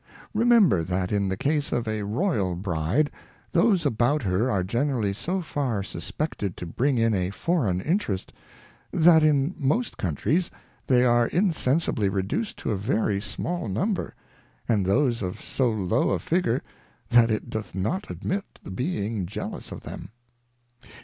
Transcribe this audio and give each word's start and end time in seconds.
Remember 0.33 0.83
that 0.83 1.11
in 1.11 1.29
the 1.29 1.37
case 1.37 1.71
of 1.71 1.87
a 1.87 2.01
Royal 2.01 2.55
Bride, 2.55 3.11
those 3.51 3.85
about 3.85 4.23
her 4.23 4.49
are 4.49 4.63
generally 4.63 5.13
so 5.13 5.41
far 5.41 5.83
suspected 5.83 6.57
to 6.57 6.65
bring 6.65 6.97
in 6.97 7.13
a 7.13 7.29
Foreign 7.29 7.79
Interest, 7.79 8.33
that 8.91 9.21
in 9.21 9.53
most 9.59 9.97
Countries 9.97 10.49
they 10.87 11.03
are 11.05 11.27
insensibly 11.27 12.09
reduced 12.09 12.57
to 12.57 12.71
a 12.71 12.77
very 12.77 13.21
small 13.21 13.67
number, 13.67 14.15
and 14.67 14.87
those 14.87 15.21
of 15.21 15.39
so 15.39 15.69
low 15.69 16.09
a 16.09 16.17
Figure, 16.17 16.63
that 17.09 17.29
it 17.29 17.51
doth 17.51 17.75
not 17.75 18.09
admit 18.09 18.57
the 18.63 18.71
being 18.71 19.27
Jealous 19.27 19.71
of 19.71 19.81
them. 19.81 20.09